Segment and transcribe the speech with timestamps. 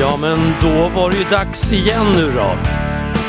[0.00, 2.80] Ja, men då var det ju dags igen nu då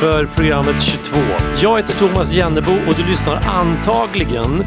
[0.02, 1.18] för programmet 22.
[1.62, 4.64] Jag heter Thomas Jennebo och du lyssnar antagligen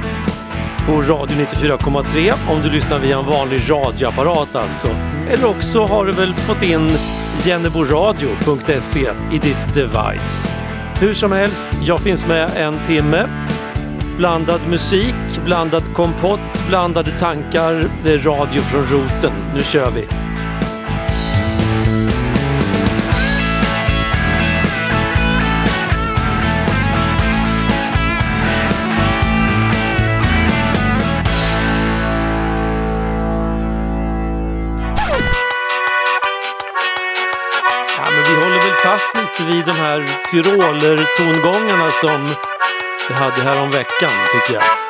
[0.87, 4.89] på Radio 94,3 om du lyssnar via en vanlig radioapparat alltså.
[5.31, 6.91] Eller också har du väl fått in
[7.45, 10.64] jenneboradio.se i ditt device.
[11.05, 13.27] Hur som helst, jag finns med en timme.
[14.17, 15.15] Blandad musik,
[15.45, 17.89] blandad kompott, blandade tankar.
[18.05, 19.33] Det är radio från roten.
[19.55, 20.24] Nu kör vi!
[39.67, 42.35] De här tyroler-tongångarna som
[43.09, 44.84] vi hade här om veckan tycker jag.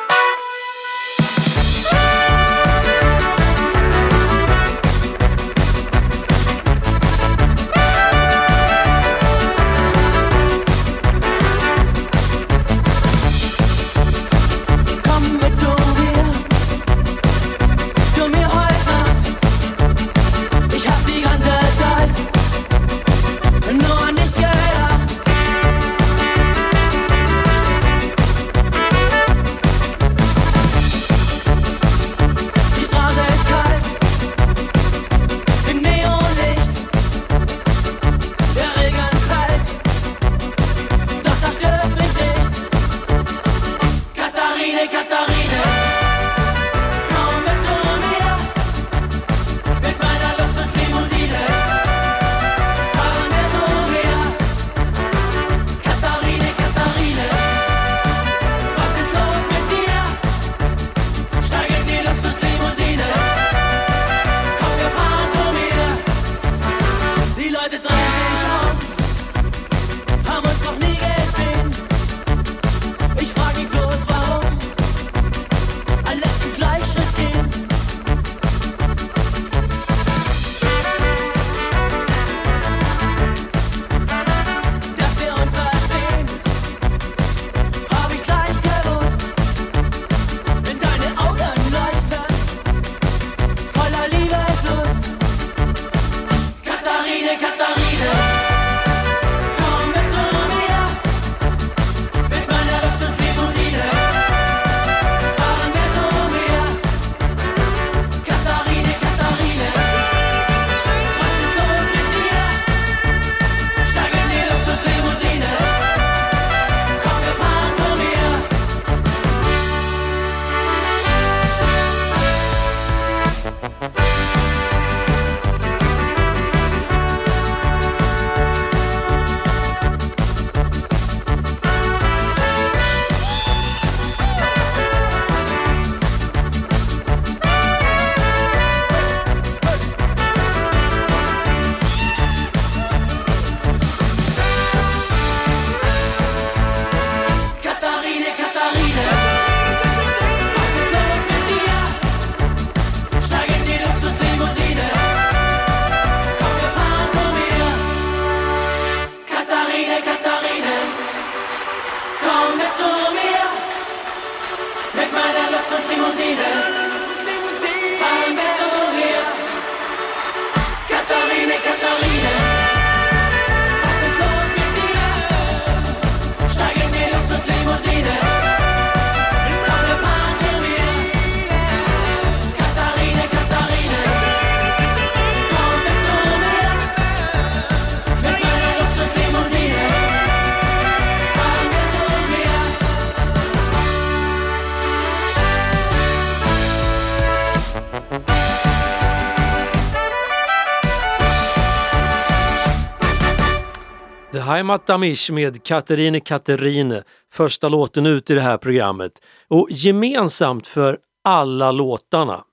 [204.65, 209.11] Heimat Damish med Katerine Katerine, första låten ut i det här programmet.
[209.47, 212.43] Och gemensamt för alla låtarna,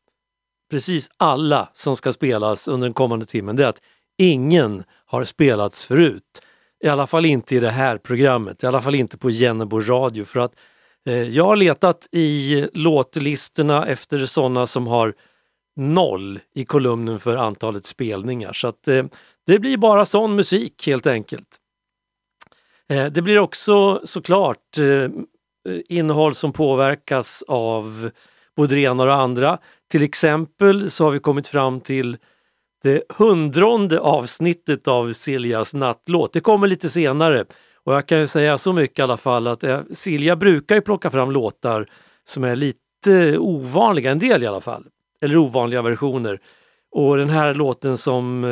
[0.70, 3.80] precis alla som ska spelas under den kommande timmen, det är att
[4.18, 6.22] ingen har spelats förut.
[6.84, 10.24] I alla fall inte i det här programmet, i alla fall inte på Jennebo radio
[10.24, 10.52] för att
[11.06, 15.14] eh, jag har letat i låtlistorna efter sådana som har
[15.76, 18.52] noll i kolumnen för antalet spelningar.
[18.52, 19.04] Så att eh,
[19.46, 21.58] det blir bara sån musik helt enkelt.
[22.92, 25.10] Eh, det blir också såklart eh,
[25.88, 28.10] innehåll som påverkas av
[28.56, 29.58] både det ena och det andra.
[29.90, 32.16] Till exempel så har vi kommit fram till
[32.82, 36.32] det hundronde avsnittet av Siljas nattlåt.
[36.32, 37.44] Det kommer lite senare
[37.84, 40.80] och jag kan ju säga så mycket i alla fall att eh, Silja brukar ju
[40.80, 41.86] plocka fram låtar
[42.24, 44.84] som är lite ovanliga, en del i alla fall,
[45.20, 46.38] eller ovanliga versioner.
[46.90, 48.44] Och den här låten som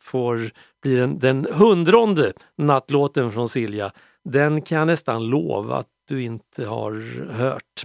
[0.00, 0.50] får
[0.84, 3.92] blir den, den hundronde nattlåten från Silja,
[4.24, 6.92] den kan jag nästan lova att du inte har
[7.32, 7.84] hört.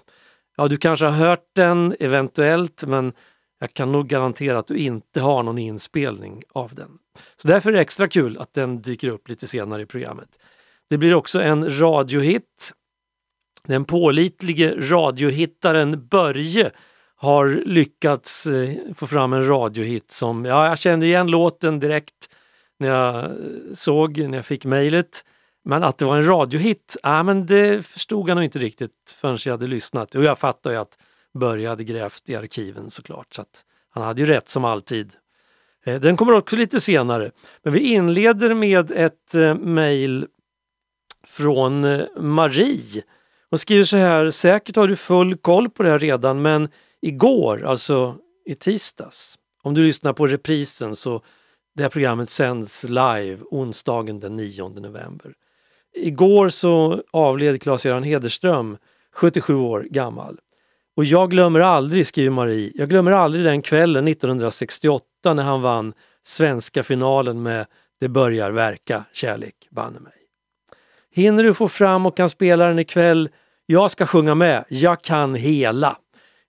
[0.58, 3.14] Ja, du kanske har hört den eventuellt, men
[3.60, 6.90] jag kan nog garantera att du inte har någon inspelning av den.
[7.36, 10.30] Så därför är det extra kul att den dyker upp lite senare i programmet.
[10.90, 12.72] Det blir också en radiohit.
[13.68, 16.72] Den pålitlige radiohittaren Börje
[17.16, 22.30] har lyckats eh, få fram en radiohit som, ja, jag kände igen låten direkt
[22.80, 23.32] när jag eh,
[23.74, 25.26] såg, när jag fick mejlet.
[25.66, 29.38] Men att det var en radiohit, äh, men det förstod jag nog inte riktigt förrän
[29.46, 30.16] jag hade lyssnat.
[30.16, 30.98] Och jag fattar ju att
[31.40, 35.14] Börje hade grävt i arkiven såklart, så att han hade ju rätt som alltid.
[35.86, 37.32] Eh, den kommer också lite senare.
[37.64, 40.26] Men vi inleder med ett eh, mejl
[41.28, 43.04] från Marie.
[43.50, 46.70] Hon skriver så här, säkert har du full koll på det här redan men
[47.02, 48.16] igår, alltså
[48.46, 51.22] i tisdags, om du lyssnar på reprisen så
[51.80, 55.34] det här programmet sänds live onsdagen den 9 november.
[55.94, 58.78] Igår så avled Claes-Göran Hederström,
[59.14, 60.40] 77 år gammal.
[60.96, 65.94] Och jag glömmer aldrig, skriver Marie, jag glömmer aldrig den kvällen 1968 när han vann
[66.24, 67.66] svenska finalen med
[68.00, 70.14] Det börjar verka, kärlek, banne mig.
[71.12, 73.30] Hinner du få fram och kan spela den ikväll?
[73.66, 75.98] Jag ska sjunga med, jag kan hela.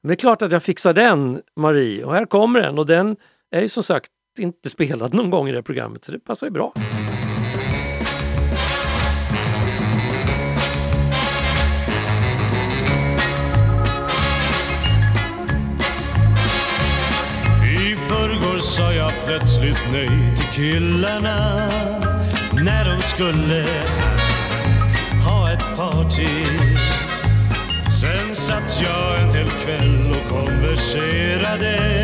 [0.00, 3.16] Men det är klart att jag fixar den, Marie, och här kommer den och den
[3.50, 6.46] är ju som sagt inte spelad någon gång i det här programmet så det passar
[6.46, 6.72] ju bra.
[17.64, 21.68] I förrgår sa jag plötsligt nej till killarna
[22.52, 23.64] när de skulle
[25.24, 26.46] ha ett party.
[28.00, 32.00] Sen satt jag en hel kväll och konverserade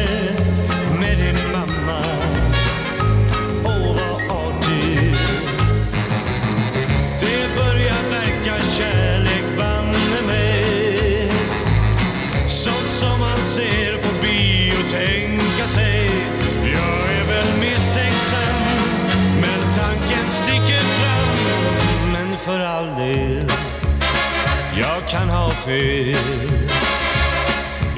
[25.67, 26.17] fel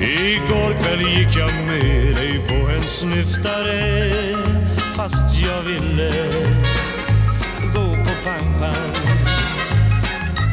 [0.01, 3.81] Igår kväll gick jag med dig på en snyftare
[4.95, 6.13] Fast jag ville
[7.75, 8.95] gå på pang-pang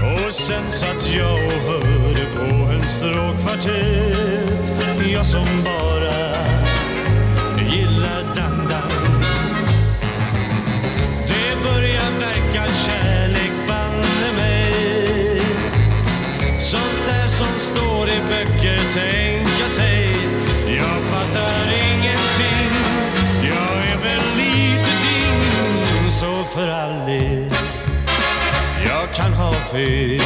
[0.02, 4.74] Och sen satt jag och hörde på en stråkkvartett
[5.14, 6.55] Jag som bara
[18.06, 20.16] står i böcker tänka sig
[20.68, 22.72] Jag fattar ingenting.
[23.42, 27.52] Jag är väl lite din Så för all del.
[28.86, 30.22] Jag kan ha fel.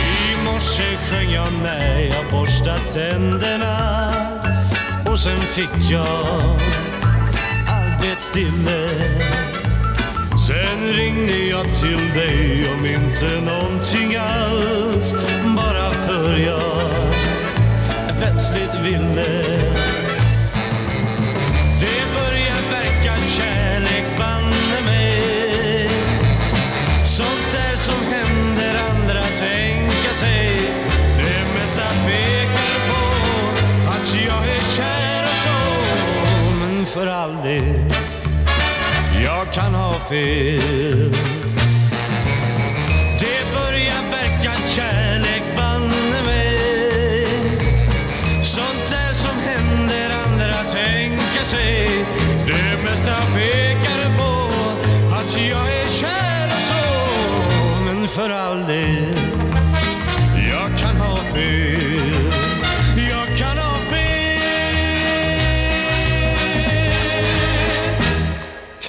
[0.00, 4.10] I morse sjöng jag när jag borstat tänderna.
[5.06, 6.60] Och sen fick jag
[7.68, 8.88] arbetsstille
[10.92, 15.14] ringde jag till dig om inte någonting alls
[15.56, 17.14] Bara för jag
[18.20, 19.80] plötsligt ville
[21.80, 25.88] Det börjar verka kärlek, banne mig.
[27.04, 30.60] Sånt där som händer andra tänka sig.
[31.16, 33.02] Det mesta pekar på
[33.90, 35.70] att jag är kär och så
[36.60, 38.19] Men för all del
[39.44, 41.12] jag kan ha fel.
[43.20, 47.26] Det börjar verka kärlek, banne mig.
[48.42, 51.88] Sånt där som händer andra tänka sig.
[52.46, 54.32] Det mesta pekar på
[55.14, 56.84] att jag är kär och så.
[57.84, 59.09] Men för all del,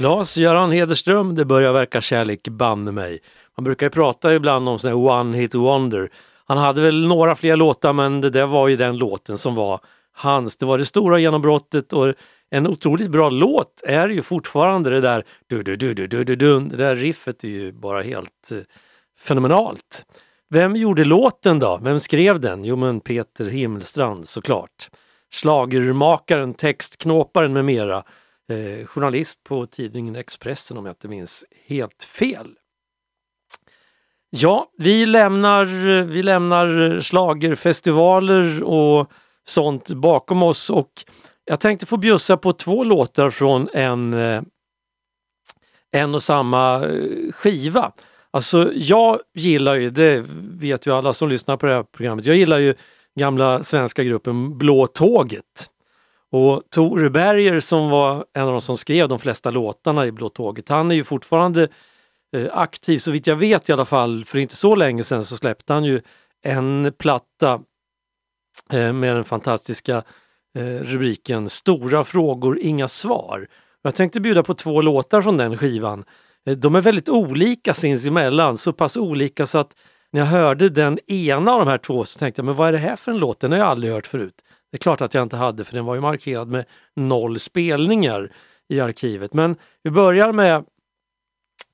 [0.01, 3.20] Klas-Göran Hederström, det börjar verka kärlek banne mig.
[3.58, 6.10] Man brukar ju prata ibland om sån one hit wonder.
[6.46, 9.79] Han hade väl några fler låtar men det där var ju den låten som var
[10.13, 10.58] hans.
[10.58, 12.13] Det var det stora genombrottet och
[12.50, 16.36] en otroligt bra låt är ju fortfarande det där du du du du du du
[16.36, 18.58] du Det där riffet är ju bara helt eh,
[19.20, 20.05] fenomenalt.
[20.50, 21.79] Vem gjorde låten då?
[21.84, 22.65] Vem skrev den?
[22.65, 24.89] Jo men Peter Himmelstrand såklart.
[25.34, 28.03] Slagermakaren, textknåparen med mera.
[28.51, 32.48] Eh, journalist på tidningen Expressen om jag inte minns helt fel.
[34.29, 35.65] Ja, vi lämnar,
[36.03, 39.12] vi lämnar slagerfestivaler och
[39.43, 40.91] sånt bakom oss och
[41.46, 44.41] jag tänkte få bjussa på två låtar från en, eh,
[45.91, 47.91] en och samma eh, skiva.
[48.31, 50.25] Alltså jag gillar ju, det
[50.60, 52.75] vet ju alla som lyssnar på det här programmet, jag gillar ju
[53.20, 55.70] gamla svenska gruppen Blå Tåget.
[56.31, 60.29] Och Tore Berger som var en av de som skrev de flesta låtarna i Blå
[60.29, 61.67] Tåget, han är ju fortfarande
[62.35, 65.38] eh, aktiv, så vitt jag vet i alla fall, för inte så länge sedan så
[65.38, 66.01] släppte han ju
[66.43, 67.61] en platta
[68.73, 70.03] eh, med den fantastiska
[70.57, 73.47] eh, rubriken Stora frågor, inga svar.
[73.81, 76.05] Jag tänkte bjuda på två låtar från den skivan.
[76.45, 79.75] Eh, de är väldigt olika sinsemellan, så pass olika så att
[80.11, 82.71] när jag hörde den ena av de här två så tänkte jag, men vad är
[82.71, 83.39] det här för en låt?
[83.39, 84.41] Den har jag aldrig hört förut.
[84.71, 88.31] Det är klart att jag inte hade för den var ju markerad med noll spelningar
[88.69, 89.33] i arkivet.
[89.33, 90.65] Men vi börjar med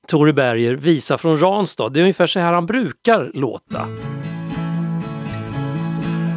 [0.06, 1.88] Tore Berger, Visa från Ranstad.
[1.88, 3.88] Det är ungefär så här han brukar låta.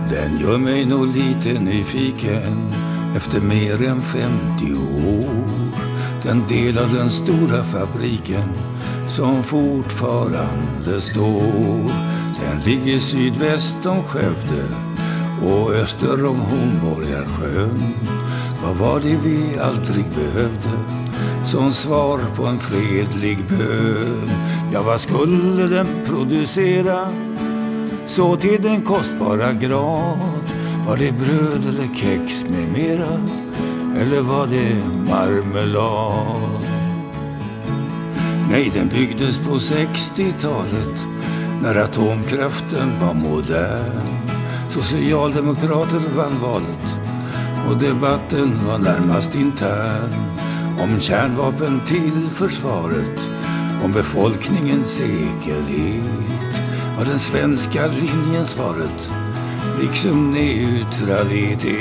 [0.09, 2.71] Den gör mig nog lite nyfiken
[3.15, 4.73] efter mer än 50
[5.09, 5.71] år.
[6.23, 8.49] Den del av den stora fabriken
[9.09, 11.91] som fortfarande står.
[12.41, 14.90] Den ligger sydväst om Skövde
[15.45, 17.93] och öster om Hornborgasjön.
[18.63, 20.77] Vad var det vi aldrig behövde
[21.45, 24.31] som svar på en fredlig bön?
[24.73, 27.11] Ja, vad skulle den producera
[28.07, 30.19] så till den kostbara grad?
[30.87, 33.21] Var det bröd eller kex med mera?
[33.97, 34.75] Eller var det
[35.09, 36.61] marmelad?
[38.49, 41.01] Nej, den byggdes på 60-talet
[41.61, 44.20] när atomkraften var modern.
[44.73, 46.95] Socialdemokrater vann valet
[47.69, 50.13] och debatten var närmast intern
[50.79, 53.19] om kärnvapen till försvaret,
[53.83, 56.61] om befolkningens säkerhet
[56.97, 59.09] var den svenska linjen svaret,
[59.81, 61.71] liksom neutralitet.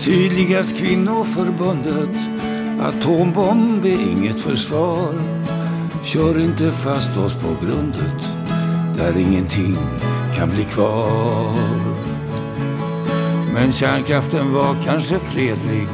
[0.00, 2.16] Tydligast kvinnoförbundet,
[2.80, 5.14] atombomb är inget försvar.
[6.04, 8.28] Kör inte fast oss på grundet,
[8.96, 9.76] där ingenting
[10.42, 11.54] kan bli kvar.
[13.54, 15.88] Men kärnkraften var kanske fredlig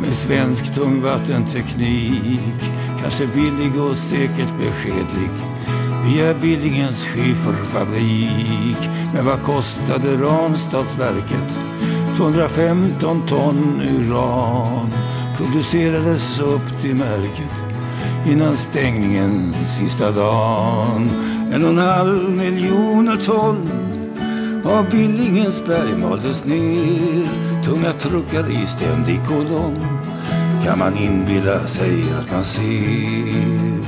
[0.00, 2.60] med svensk tungvattenteknik.
[3.02, 5.30] Kanske billig och säkert beskedlig
[6.04, 8.88] via Billingens skifferfabrik.
[9.14, 11.56] Men vad kostade Ranstadsverket?
[12.16, 14.90] 215 ton uran
[15.36, 17.62] producerades upp till märket
[18.26, 21.10] innan stängningen sista dagen.
[21.54, 23.70] En och en halv miljoner ton
[24.64, 27.28] av Billingens berg maldes ner.
[27.64, 29.86] Tunga truckar i ständig kolonn
[30.64, 33.82] kan man inbilla sig att man ser.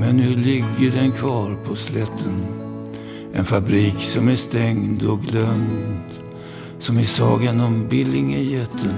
[0.00, 2.46] Men nu ligger den kvar på slätten.
[3.32, 6.04] En fabrik som är stängd och glömd.
[6.78, 8.94] Som i sagan om Billingejätten.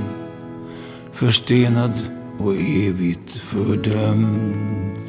[1.13, 1.93] Förstenad
[2.39, 5.04] och evigt fördömd.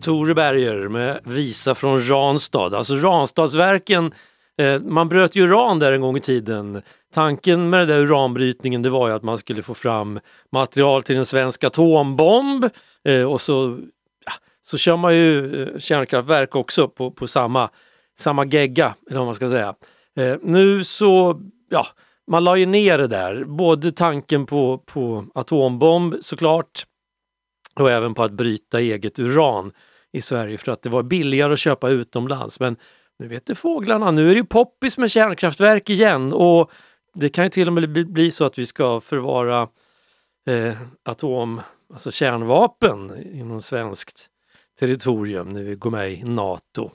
[0.00, 2.76] Tore Berger med Visa från Ranstad.
[2.76, 4.12] Alltså Ranstadsverken,
[4.58, 6.82] eh, man bröt ju uran där en gång i tiden.
[7.14, 10.20] Tanken med den där uranbrytningen det var ju att man skulle få fram
[10.52, 12.68] material till en svensk atombomb
[13.04, 13.78] eh, och så,
[14.24, 17.70] ja, så kör man ju eh, kärnkraftverk också på, på samma,
[18.18, 19.74] samma gegga, eller vad man ska säga.
[20.18, 21.40] Eh, nu så,
[21.70, 21.86] ja,
[22.30, 26.84] man la ju ner det där, både tanken på, på atombomb såklart
[27.74, 29.72] och även på att bryta eget uran
[30.12, 32.60] i Sverige för att det var billigare att köpa utomlands.
[32.60, 32.76] Men
[33.18, 36.70] nu vet det fåglarna, nu är det poppis med kärnkraftverk igen och
[37.14, 39.68] det kan ju till och med bli så att vi ska förvara
[40.48, 41.60] eh, atom,
[41.92, 44.26] alltså kärnvapen inom svenskt
[44.80, 46.90] territorium när vi går med i Nato.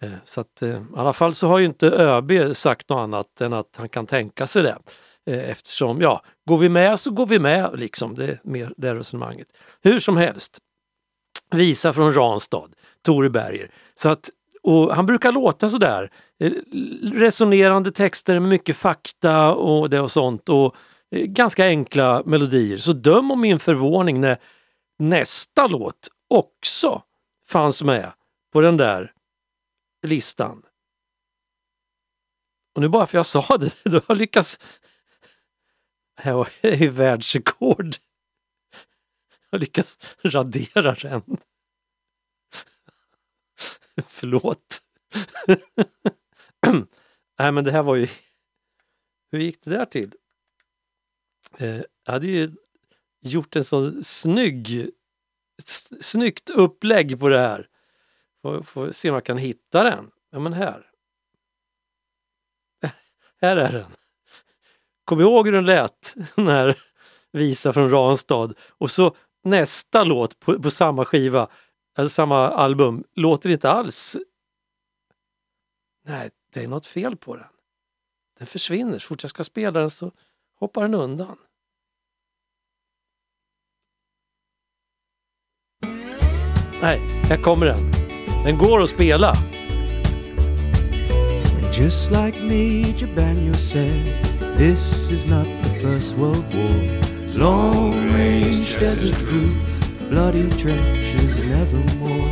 [0.00, 3.40] Eh, så att eh, i alla fall så har ju inte ÖB sagt något annat
[3.40, 4.78] än att han kan tänka sig det.
[5.26, 8.94] Eh, eftersom, ja, går vi med så går vi med liksom, det är mer det
[8.94, 9.48] resonemanget.
[9.82, 10.58] Hur som helst,
[11.50, 12.68] Visa från Ranstad,
[13.02, 13.70] Tore Berger.
[13.94, 14.30] Så att,
[14.62, 16.10] och han brukar låta sådär,
[16.40, 16.52] eh,
[17.02, 20.76] resonerande texter med mycket fakta och det och sånt och
[21.10, 22.78] eh, ganska enkla melodier.
[22.78, 24.38] Så döm om min förvåning när
[24.98, 27.02] nästa låt också
[27.46, 28.12] fanns med
[28.52, 29.12] på den där
[30.06, 30.62] listan.
[32.74, 34.60] Och nu bara för jag sa det, då har jag lyckats...
[36.24, 37.96] Jag är ju världsrekord.
[39.54, 41.22] Jag har lyckats radera den.
[44.06, 44.82] Förlåt.
[47.38, 48.08] Nej men det här var ju...
[49.30, 50.14] Hur gick det där till?
[51.58, 52.54] Eh, jag hade ju
[53.20, 54.90] gjort en sån snygg,
[55.58, 55.68] Ett
[56.00, 57.68] snyggt upplägg på det här.
[58.42, 60.10] Får, får se om jag kan hitta den.
[60.30, 60.90] Ja men här.
[63.40, 63.92] Här är den.
[65.04, 66.78] Kom ihåg hur den lät, den här
[67.34, 68.54] visa från Ranstad.
[68.68, 71.48] Och så nästa låt på, på samma skiva,
[71.98, 74.16] eller samma album, låter inte alls...
[76.06, 77.46] Nej, det är något fel på den.
[78.38, 78.98] Den försvinner.
[78.98, 80.12] Så fort jag ska spela den så
[80.58, 81.36] hoppar den undan.
[86.80, 86.98] Nej,
[87.28, 87.90] här kommer den.
[88.44, 89.34] Den går att spela.
[91.72, 94.24] Just like Major Banjo said,
[94.58, 97.13] this is not the First World War.
[97.36, 99.56] Long range desert group,
[100.08, 102.30] bloody trenches nevermore.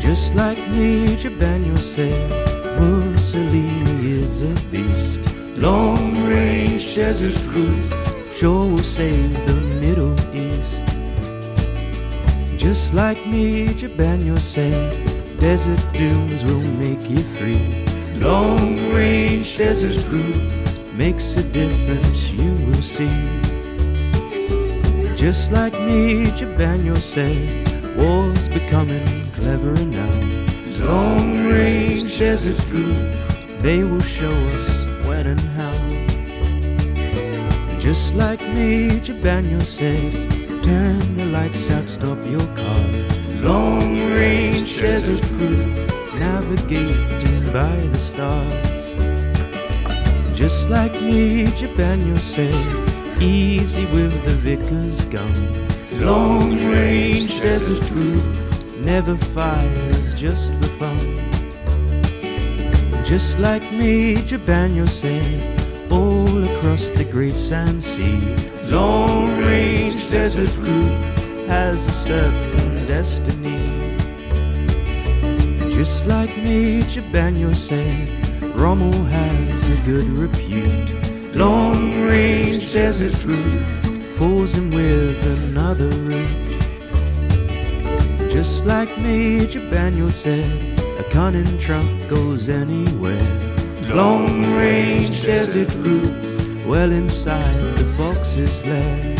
[0.00, 2.30] Just like Major Banjo said,
[2.80, 5.20] Mussolini is a beast.
[5.54, 7.92] Long range desert group,
[8.32, 10.82] sure will save the Middle East.
[12.56, 17.84] Just like Major Banjo said, desert dunes will make you free.
[18.14, 20.63] Long range desert group
[20.94, 23.10] makes a difference, you will see.
[25.16, 30.44] Just like Major Banjo said, war's becoming cleverer now.
[30.84, 32.96] Long range desert group,
[33.60, 35.72] they will show us when and how.
[37.78, 40.12] Just like Major Banjo said,
[40.62, 43.20] turn the lights out, stop your cars.
[43.40, 48.83] Long range desert group, navigating by the stars.
[50.34, 51.44] Just like me,
[51.76, 55.68] Banjo said, easy with the vicar's gun.
[55.92, 58.22] Long range desert group,
[58.78, 61.30] never fires just for fun.
[63.04, 68.18] Just like me, Banjo said, all across the great sand sea,
[68.64, 70.90] long range desert group
[71.46, 73.96] has a certain destiny.
[75.70, 76.82] Just like me,
[77.12, 78.23] Banjo said,
[78.54, 81.34] Rommel has a good repute.
[81.34, 83.52] Long range desert group
[84.14, 86.30] fools him with another route.
[88.30, 93.24] Just like Major Banjo said, a cunning truck goes anywhere.
[93.82, 96.14] Long range desert group,
[96.64, 99.14] well inside the fox's lair.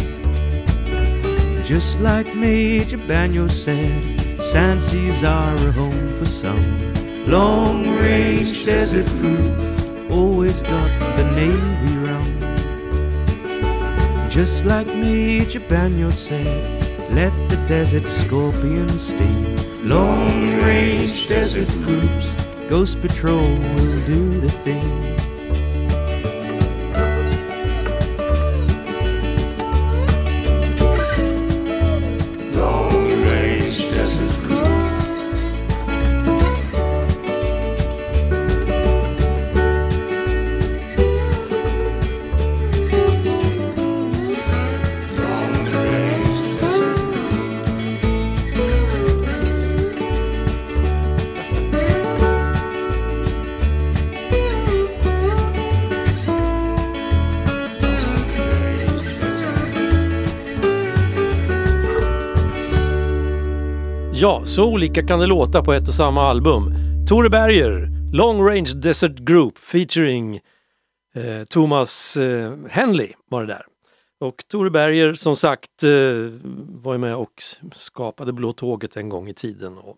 [1.64, 6.93] Just like Major Banjo said, Sandseas are a home for some.
[7.26, 12.40] Long range desert group, always got the Navy round.
[14.30, 19.56] Just like Major Banyo said, let the desert scorpion sting.
[19.88, 22.36] Long range desert groups,
[22.68, 25.23] Ghost Patrol will do the thing.
[64.24, 66.74] Ja, så olika kan det låta på ett och samma album.
[67.08, 70.40] Tore Berger, Long Range Desert Group featuring
[71.14, 73.66] eh, Thomas eh, Henley var det där.
[74.20, 75.90] Och Tore Berger som sagt eh,
[76.82, 77.42] var ju med och
[77.74, 79.78] skapade Blå Tåget en gång i tiden.
[79.78, 79.96] Och,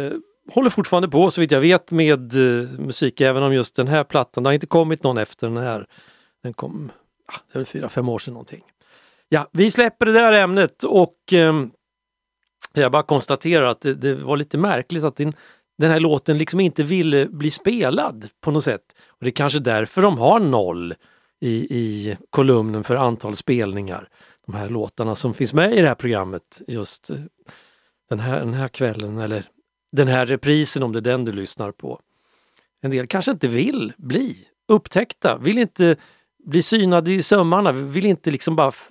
[0.00, 0.12] eh,
[0.52, 4.04] håller fortfarande på så vitt jag vet med eh, musik även om just den här
[4.04, 5.86] plattan, det har inte kommit någon efter den här.
[6.42, 6.90] Den kom,
[7.28, 8.62] ja, det är väl fyra, fem år sedan någonting.
[9.28, 11.70] Ja, vi släpper det där ämnet och ehm,
[12.80, 15.32] jag bara konstaterar att det, det var lite märkligt att den,
[15.78, 18.82] den här låten liksom inte ville bli spelad på något sätt.
[19.08, 20.94] Och Det är kanske därför de har noll
[21.40, 24.08] i, i kolumnen för antal spelningar.
[24.46, 27.16] De här låtarna som finns med i det här programmet just eh,
[28.08, 29.44] den här, den här kvällen eller
[29.92, 32.00] den här reprisen om det är den du lyssnar på.
[32.82, 34.36] En del kanske inte vill bli
[34.68, 35.96] upptäckta, vill inte
[36.44, 38.68] bli synade i sömmarna, vill inte liksom bara...
[38.68, 38.90] f-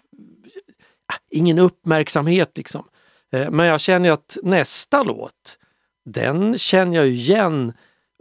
[1.13, 2.83] ah, Ingen uppmärksamhet liksom.
[3.31, 5.57] Eh, men jag känner att nästa låt,
[6.05, 7.73] den känner jag ju igen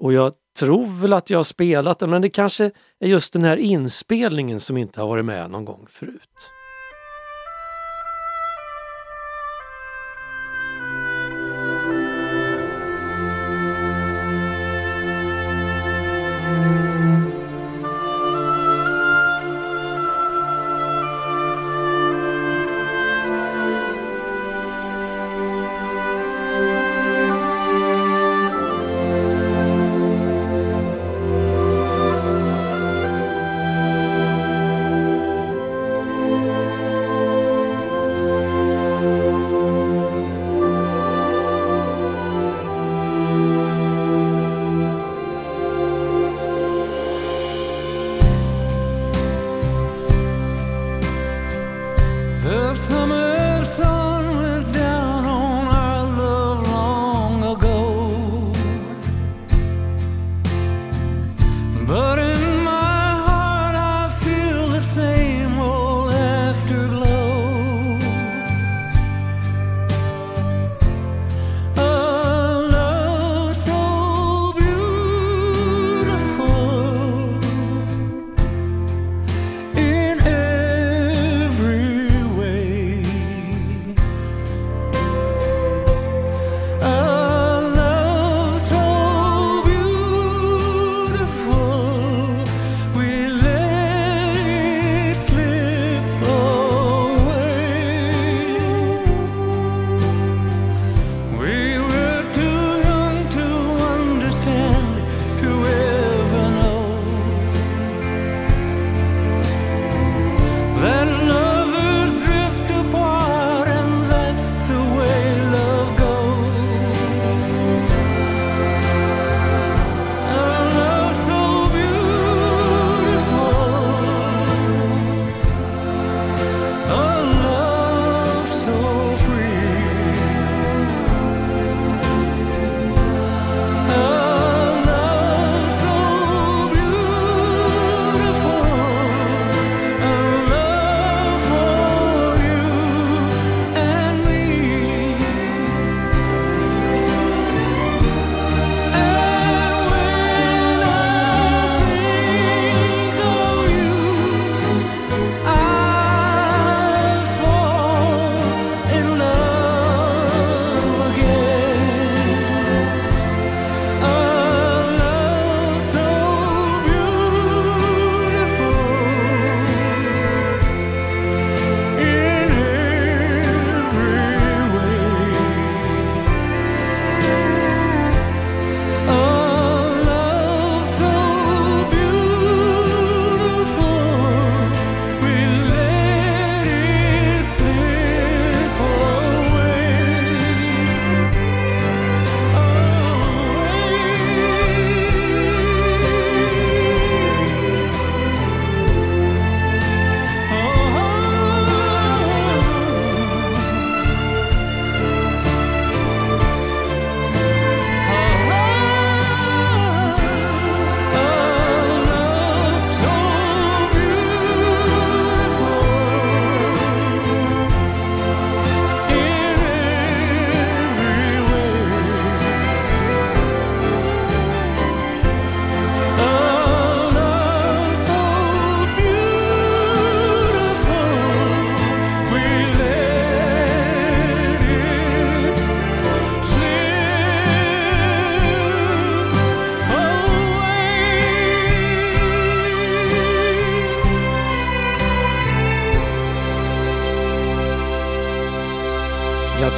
[0.03, 2.71] och jag tror väl att jag har spelat den men det kanske
[3.01, 6.51] är just den här inspelningen som inte har varit med någon gång förut.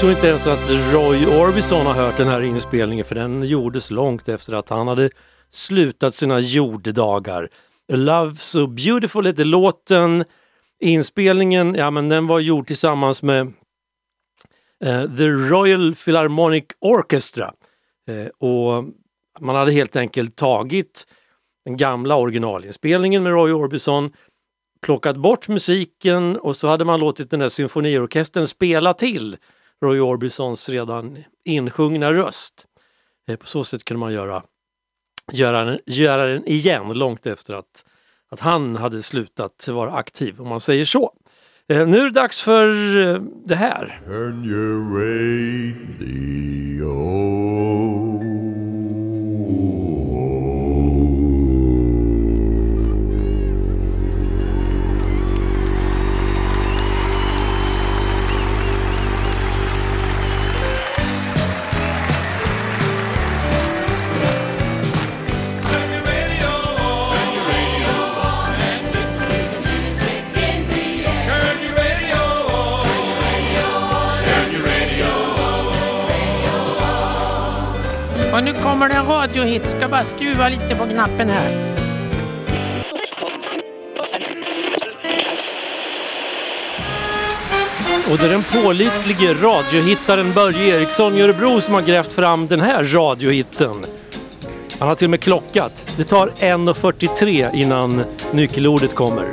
[0.02, 4.28] Tror inte ens att Roy Orbison har hört den här inspelningen för den gjordes långt
[4.28, 5.10] efter att han hade
[5.50, 7.48] slutat sina jorddagar.
[7.92, 10.24] A Love So Beautiful heter låten.
[10.80, 13.40] Inspelningen, ja men den var gjord tillsammans med
[14.84, 17.52] eh, The Royal Philharmonic Orchestra.
[18.08, 18.84] Eh, och
[19.40, 21.06] man hade helt enkelt tagit
[21.64, 24.10] den gamla originalinspelningen med Roy Orbison,
[24.80, 29.36] plockat bort musiken och så hade man låtit den där symfoniorkestern spela till
[29.82, 32.66] Roy Orbisons redan insjungna röst.
[33.28, 34.42] Eh, på så sätt kunde man göra,
[35.32, 37.84] göra, den, göra den igen långt efter att,
[38.30, 41.12] att han hade slutat vara aktiv, om man säger så.
[41.68, 42.68] Eh, nu är det dags för
[43.00, 44.00] eh, det här.
[78.32, 79.70] Och nu kommer det en radiohit.
[79.70, 81.72] Ska bara skruva lite på knappen här.
[88.10, 92.60] Och det är den pålitlige radiohittaren Börje Eriksson i Örebro som har grävt fram den
[92.60, 93.74] här radiohitten.
[94.78, 95.94] Han har till och med klockat.
[95.96, 99.24] Det tar 1.43 innan nyckelordet kommer.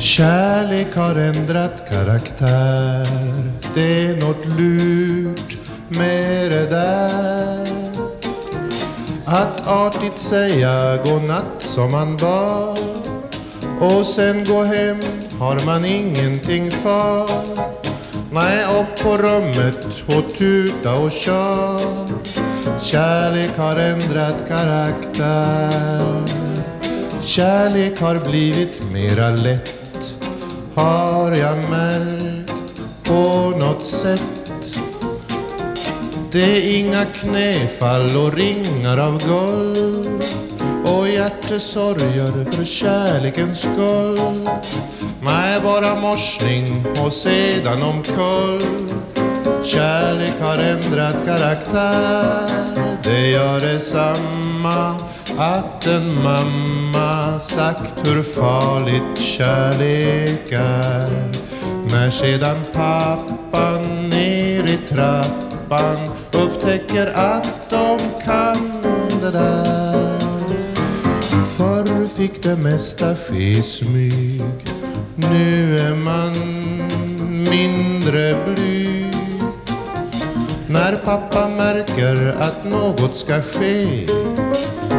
[0.00, 3.06] Kärlek har ändrat karaktär
[3.74, 5.59] Det är något lurt
[5.90, 7.66] med det där.
[9.24, 12.78] Att artigt säga godnatt som man bad.
[13.80, 15.00] Och sen gå hem
[15.38, 17.30] har man ingenting för.
[18.32, 21.80] Nej, upp på rummet och tuta och kör
[22.80, 26.22] Kärlek har ändrat karaktär.
[27.20, 30.16] Kärlek har blivit mera lätt.
[30.74, 32.52] Har jag märkt
[33.04, 34.39] på något sätt.
[36.32, 40.24] Det är inga knäfall och ringar av guld.
[40.84, 44.48] Och hjärtesorger för kärlekens skull.
[45.22, 48.88] Nej, bara morsning och sedan omkull.
[49.64, 52.98] Kärlek har ändrat karaktär.
[53.02, 54.94] Det gör detsamma
[55.38, 61.30] att en mamma sagt hur farligt kärlek är.
[61.92, 68.82] När sedan pappan ner i trappan upptäcker att de kan
[69.22, 70.20] det där.
[71.56, 74.42] Förr fick det mesta ske i smyg.
[75.14, 76.32] Nu är man
[77.50, 79.14] mindre blyg.
[80.66, 84.06] När pappa märker att något ska ske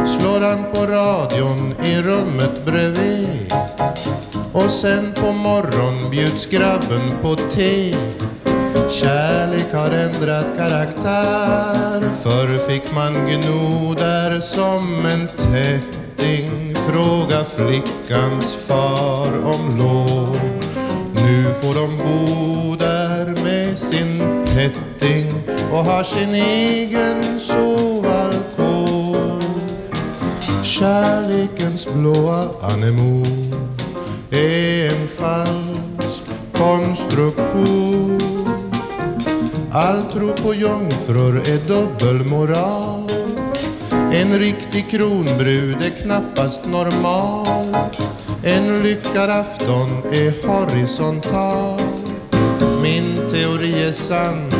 [0.06, 3.52] slår han på radion i rummet bredvid.
[4.52, 7.94] Och sen på morgon bjuds grabben på te.
[8.92, 12.10] Kärlek har ändrat karaktär.
[12.22, 16.74] Förr fick man gno där som en tätting.
[16.74, 20.38] Fråga flickans far om lov.
[21.14, 25.32] Nu får de bo där med sin tätting
[25.72, 29.42] och har sin egen sovalkov.
[30.62, 33.54] Kärlekens blåa anemon
[34.30, 38.21] är en falsk konstruktion.
[39.74, 43.10] All tro på jungfrur är dubbelmoral.
[44.12, 47.76] En riktig kronbrud är knappast normal.
[48.42, 51.80] En lyckad afton är horisontal.
[52.82, 54.50] Min teori är sann.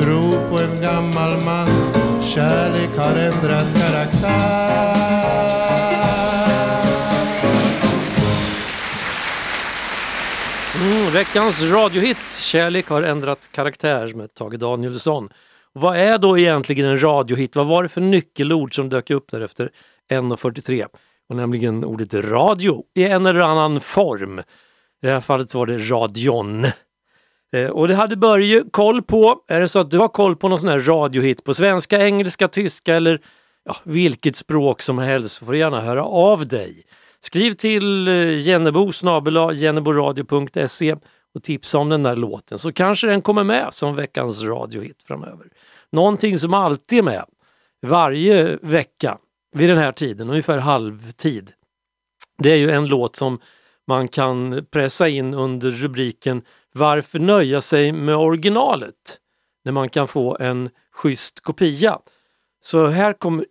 [0.00, 1.68] Tro på en gammal man.
[2.22, 5.07] Kärlek har ändrat karaktär.
[11.18, 15.28] Veckans radiohit Kärlek har ändrat karaktär med Tage Danielsson.
[15.72, 17.56] Vad är då egentligen en radiohit?
[17.56, 19.70] Vad var det för nyckelord som dök upp där efter
[20.10, 20.86] 1.43?
[21.28, 24.38] Och nämligen ordet radio i en eller annan form.
[24.38, 24.42] I
[25.02, 26.64] det här fallet var det radion.
[27.52, 29.44] Eh, och det hade Börje koll på.
[29.48, 32.48] Är det så att du har koll på någon sån här radiohit på svenska, engelska,
[32.48, 33.20] tyska eller
[33.64, 36.84] ja, vilket språk som helst så får du gärna höra av dig.
[37.20, 38.92] Skriv till eh, Jennebo
[39.52, 40.96] jenneboradio.se
[41.34, 45.46] och tipsa om den där låten så kanske den kommer med som veckans radiohit framöver.
[45.92, 47.24] Någonting som alltid är med
[47.86, 49.18] varje vecka
[49.52, 51.52] vid den här tiden, ungefär halvtid.
[52.42, 53.40] Det är ju en låt som
[53.86, 59.18] man kan pressa in under rubriken Varför nöja sig med originalet
[59.64, 61.98] när man kan få en schysst kopia?
[62.60, 63.46] Så här kommer,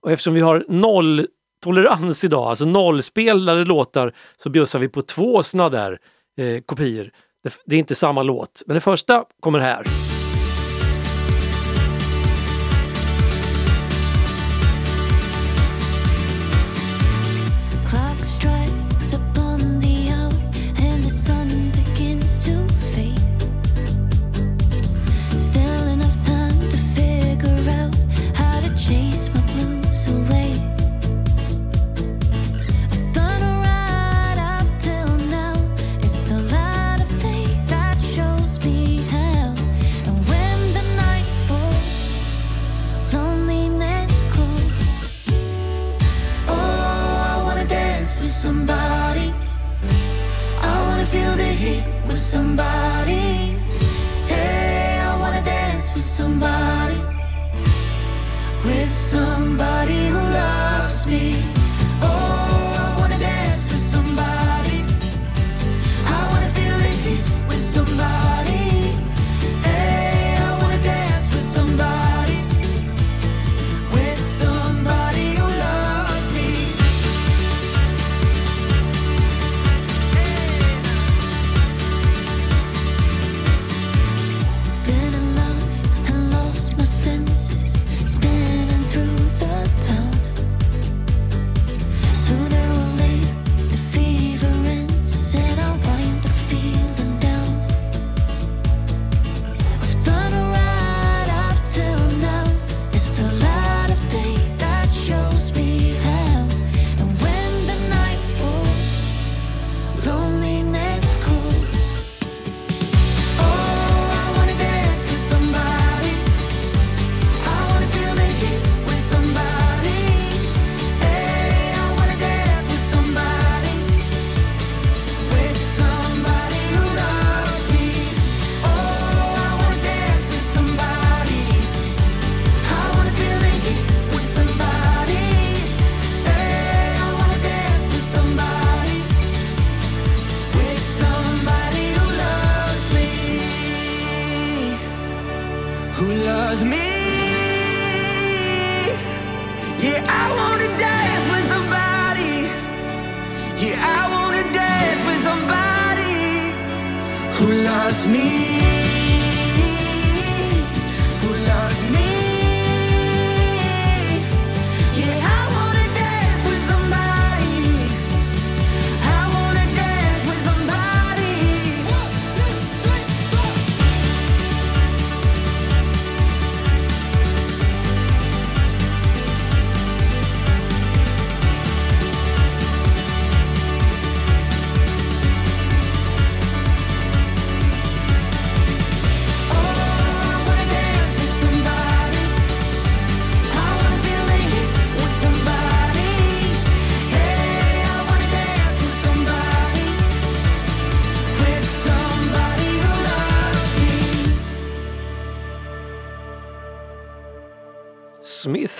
[0.00, 1.26] och eftersom vi har noll
[1.60, 5.98] tolerans idag, alltså nollspelade låtar, så bjussar vi på två sådana där
[6.38, 7.10] eh, kopior.
[7.44, 9.84] Det, det är inte samma låt, men det första kommer här.
[52.20, 53.56] With somebody.
[54.28, 57.00] Hey, I wanna dance with somebody.
[58.62, 61.49] With somebody who loves me.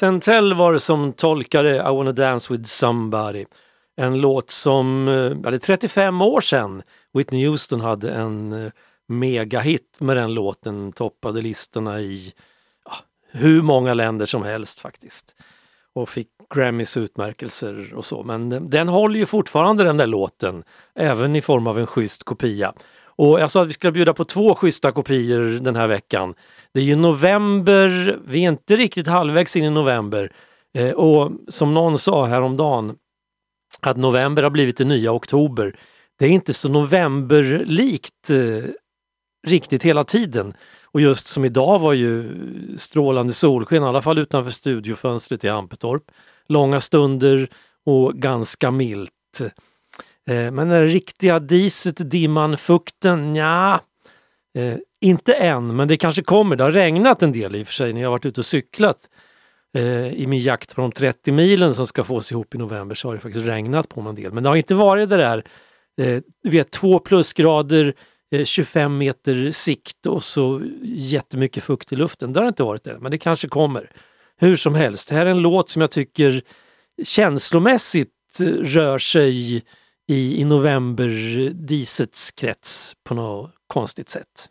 [0.01, 3.45] Thentell var det som tolkade I wanna dance with somebody.
[3.97, 6.83] En låt som, eh, ja, det är 35 år sedan
[7.15, 8.73] Whitney Houston hade en eh,
[9.09, 12.33] megahit med den låten, toppade listorna i
[12.85, 12.93] ja,
[13.31, 15.35] hur många länder som helst faktiskt.
[15.95, 18.23] Och fick Grammys utmärkelser och så.
[18.23, 22.25] Men den, den håller ju fortfarande den där låten, även i form av en schysst
[22.25, 22.73] kopia.
[23.21, 26.35] Och jag sa att vi ska bjuda på två schyssta kopior den här veckan.
[26.75, 30.33] Det är ju november, vi är inte riktigt halvvägs in i november.
[30.75, 32.97] Eh, och som någon sa häromdagen,
[33.81, 35.79] att november har blivit det nya oktober.
[36.19, 38.71] Det är inte så novemberlikt eh,
[39.47, 40.55] riktigt hela tiden.
[40.85, 42.31] Och just som idag var ju
[42.79, 46.03] strålande solsken, i alla fall utanför studiofönstret i Ampetorp.
[46.49, 47.49] Långa stunder
[47.87, 49.11] och ganska milt.
[50.29, 53.81] Eh, men den riktiga diset, dimman, fukten, ja
[54.59, 56.57] eh, inte än, men det kanske kommer.
[56.57, 58.47] Det har regnat en del i och för sig när jag har varit ute och
[58.47, 59.09] cyklat.
[59.77, 63.09] Eh, I min jakt på de 30 milen som ska fås ihop i november så
[63.09, 64.33] har det faktiskt regnat på mig en del.
[64.33, 65.45] Men det har inte varit det där,
[66.01, 67.95] eh, du vet, två plusgrader,
[68.35, 72.33] eh, 25 meter sikt och så jättemycket fukt i luften.
[72.33, 73.91] Det har inte varit det, men det kanske kommer.
[74.37, 76.43] Hur som helst, det här är en låt som jag tycker
[77.05, 79.57] känslomässigt eh, rör sig
[80.07, 84.49] i, i novemberdisets krets på något konstigt sätt.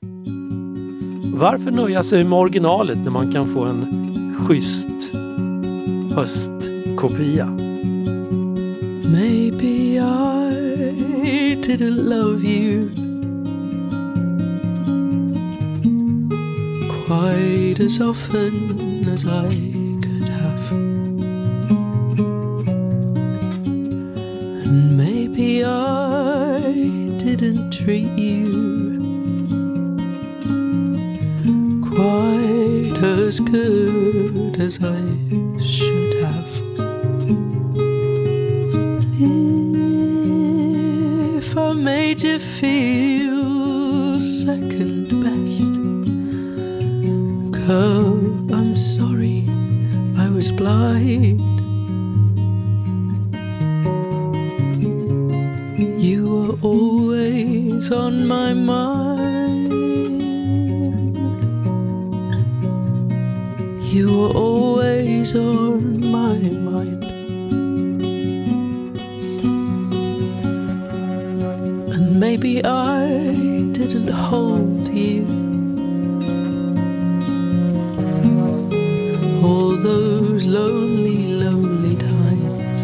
[1.34, 5.12] Varför nöja sig med originalet när man kan få en schysst
[6.16, 7.46] höstkopia?
[9.12, 12.90] Maybe I didn't love you
[17.08, 19.50] quite as often as I
[20.04, 20.72] could have.
[24.66, 26.62] And maybe I
[27.20, 28.79] didn't treat you
[32.00, 35.02] quite as good as I
[35.60, 36.54] should have.
[41.40, 45.74] If I made you feel second best,
[47.68, 48.18] girl,
[48.58, 49.46] I'm sorry
[50.18, 51.42] I was blind.
[56.02, 59.39] You were always on my mind.
[63.92, 67.04] You were always on my mind.
[71.94, 73.08] And maybe I
[73.72, 75.26] didn't hold you
[79.44, 82.82] all those lonely, lonely times.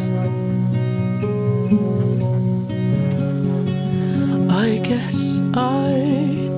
[4.50, 5.92] I guess I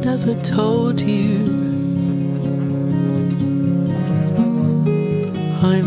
[0.06, 1.57] never told you.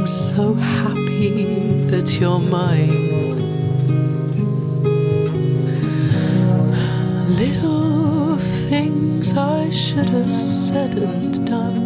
[0.01, 3.37] I'm so happy that you're mine.
[7.37, 11.77] Little things I should have said and done.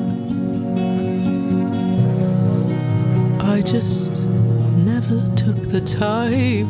[3.40, 4.28] I just
[4.76, 6.68] never took the time.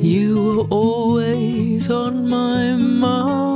[0.00, 3.51] You were always on my mind.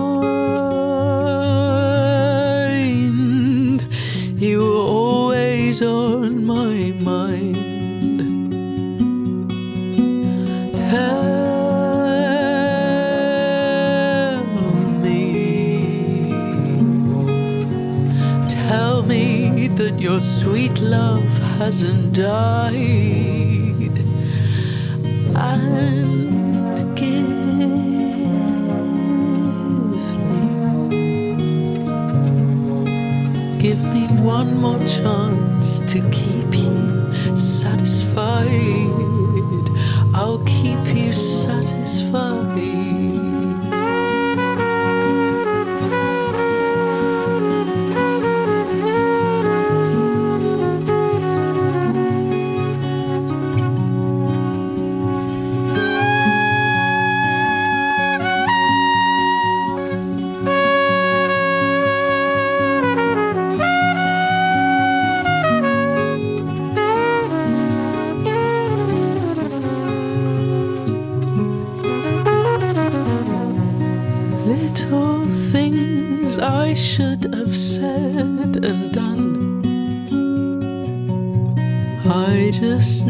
[20.26, 23.35] Sweet love hasn't died,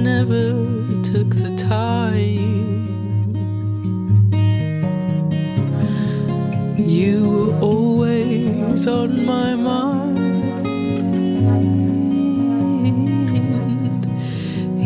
[0.06, 0.52] never
[1.02, 2.62] took the time.
[6.78, 10.18] You were always on my mind.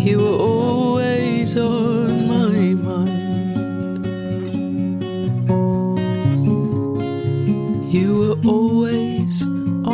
[0.07, 3.23] You were always on my mind.
[7.95, 9.43] You were always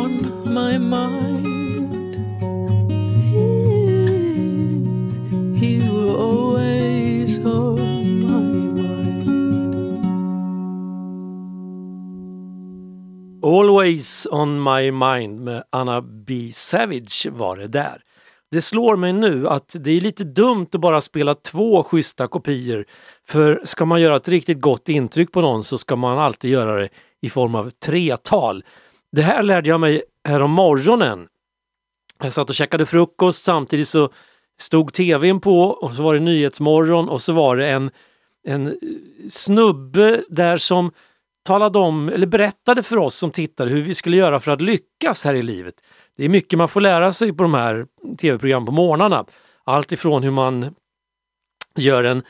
[0.01, 0.13] on
[0.53, 1.16] my mind.
[13.47, 16.51] Always on my mind med Anna B.
[16.53, 18.01] Savage var det där.
[18.51, 22.85] Det slår mig nu att det är lite dumt att bara spela två schyssta kopior.
[23.27, 26.75] För ska man göra ett riktigt gott intryck på någon så ska man alltid göra
[26.79, 26.89] det
[27.21, 28.63] i form av tretal.
[29.11, 31.27] Det här lärde jag mig här om morgonen.
[32.23, 34.09] Jag satt och käkade frukost samtidigt så
[34.59, 37.91] stod tvn på och så var det Nyhetsmorgon och så var det en,
[38.47, 38.77] en
[39.29, 40.91] snubbe där som
[41.47, 45.25] talade om, eller berättade för oss som tittare hur vi skulle göra för att lyckas
[45.25, 45.73] här i livet.
[46.17, 47.85] Det är mycket man får lära sig på de här
[48.21, 49.25] tv-programmen på morgnarna.
[49.63, 50.75] Allt ifrån hur man
[51.77, 52.23] gör en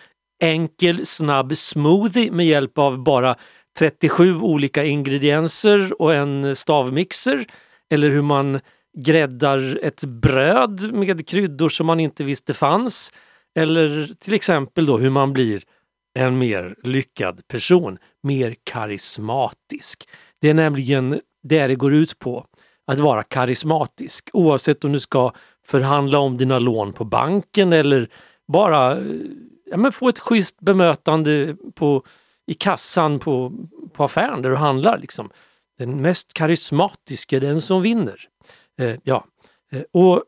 [0.44, 3.36] enkel snabb smoothie med hjälp av bara
[3.80, 7.46] 37 olika ingredienser och en stavmixer.
[7.94, 8.60] Eller hur man
[8.98, 13.14] gräddar ett bröd med kryddor som man inte visste fanns.
[13.60, 15.64] Eller till exempel då hur man blir
[16.20, 17.98] en mer lyckad person,
[18.28, 20.10] mer karismatisk.
[20.42, 22.46] Det är nämligen det det går ut på,
[22.88, 25.32] att vara karismatisk oavsett om du ska
[25.66, 28.10] förhandla om dina lån på banken eller
[28.48, 29.04] bara eh,
[29.66, 32.04] ja, men få ett schysst bemötande på,
[32.48, 33.54] i kassan på,
[33.94, 34.98] på affären där du handlar.
[35.00, 35.30] Liksom.
[35.80, 38.22] Den mest karismatiska är den som vinner.
[38.80, 39.26] Eh, ja.
[39.72, 40.24] Eh, och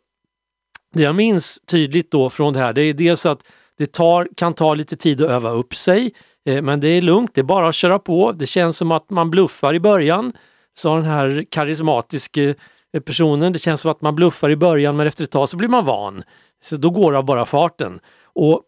[0.94, 3.44] Det jag minns tydligt då från det här det är dels att
[3.78, 6.14] det tar, kan ta lite tid att öva upp sig
[6.50, 8.32] Eh, men det är lugnt, det är bara att köra på.
[8.32, 10.34] Det känns som att man bluffar i början,
[10.74, 13.54] sa den här karismatiska eh, personen.
[13.54, 15.86] Det känns som att man bluffar i början men efter ett tag så blir man
[15.86, 16.24] van.
[16.64, 18.00] Så då går det av bara farten.
[18.24, 18.62] Och,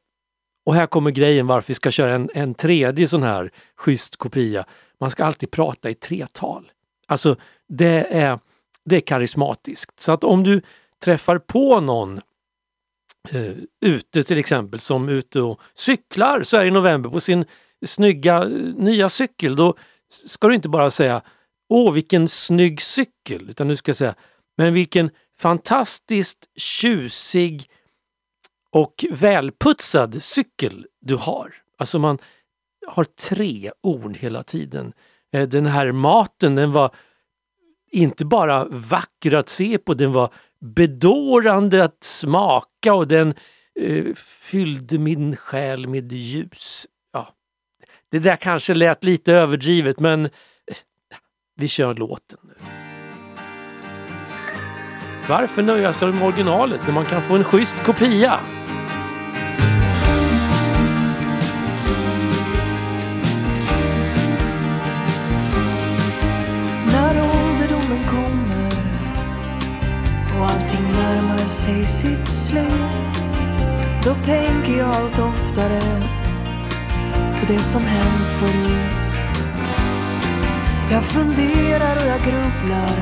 [0.65, 4.65] och här kommer grejen varför vi ska köra en, en tredje sån här schysst kopia.
[4.99, 6.71] Man ska alltid prata i tretal.
[7.07, 7.35] Alltså
[7.69, 8.39] det är,
[8.85, 9.99] det är karismatiskt.
[9.99, 10.61] Så att om du
[11.03, 12.21] träffar på någon
[13.29, 13.53] eh,
[13.85, 17.45] ute till exempel som ute och cyklar så här i november på sin
[17.85, 18.43] snygga
[18.77, 19.75] nya cykel, då
[20.09, 21.21] ska du inte bara säga
[21.69, 24.15] Åh vilken snygg cykel, utan du ska säga
[24.57, 25.09] Men vilken
[25.39, 27.69] fantastiskt tjusig
[28.71, 31.53] och välputsad cykel du har.
[31.77, 32.17] Alltså man
[32.87, 34.93] har tre ord hela tiden.
[35.33, 36.95] Eh, den här maten den var
[37.91, 43.33] inte bara vacker att se på, den var bedårande att smaka och den
[43.79, 46.87] eh, fyllde min själ med ljus.
[48.11, 50.29] Det där kanske lät lite överdrivet men eh,
[51.55, 52.53] vi kör låten nu.
[55.29, 58.39] Varför nöja sig med originalet när man kan få en schysst kopia?
[66.85, 68.71] När ålderdomen kommer
[70.39, 73.23] och allting närmar sig sitt slut
[74.03, 76.20] Då tänker jag allt oftare
[77.41, 79.13] på det som hänt förut
[80.91, 82.97] Jag funderar och jag grubblar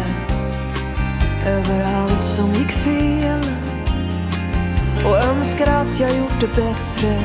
[1.45, 3.41] över allt som gick fel
[5.05, 7.19] och önskar att jag gjort det bättre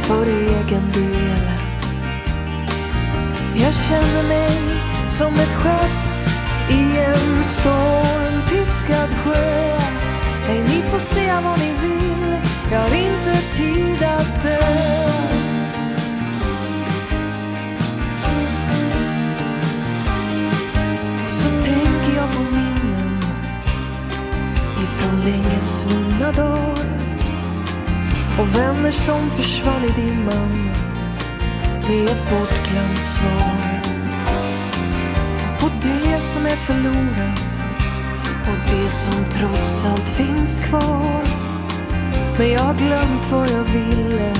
[0.00, 1.58] för egen del
[3.60, 4.50] jag känner mig
[5.10, 6.08] som ett skepp
[6.70, 9.78] i en stormpiskad sjö.
[10.48, 12.36] Nej, ni får se vad ni vill,
[12.72, 14.97] jag har inte tid att dö.
[25.24, 26.98] Länge svunna dagar
[28.38, 30.70] och vänner som försvann i dimman
[31.88, 33.80] med ett bortglömt svar
[35.60, 37.48] på det som är förlorat
[38.48, 41.22] och det som trots allt finns kvar.
[42.38, 44.32] Men jag har glömt vad jag ville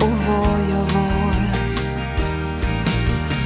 [0.00, 1.34] och vad jag var.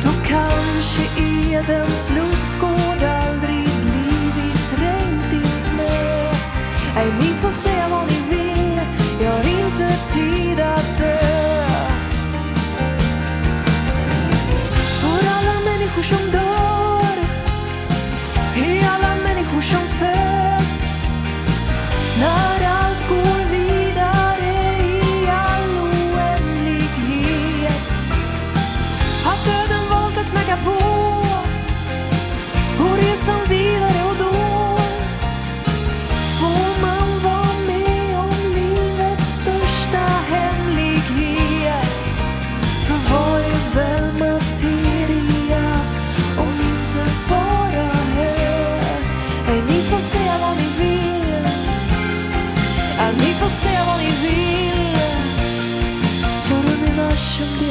[0.02, 3.19] Då kanske Edens lustgårdar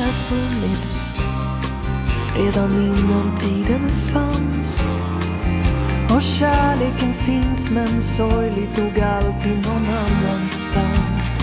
[0.10, 1.14] Har funnits
[2.36, 4.82] redan innan tiden fanns.
[6.16, 11.40] Och kärleken finns men sorgligt nog alltid någon annanstans.